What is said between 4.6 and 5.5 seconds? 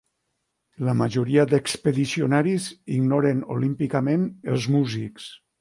músics.